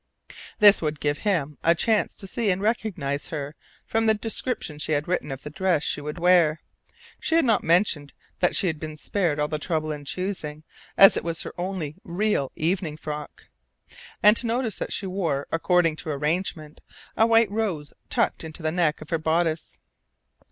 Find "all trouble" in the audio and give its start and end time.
9.39-9.91